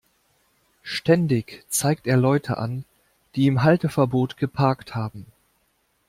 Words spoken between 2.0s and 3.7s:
er Leute an, die im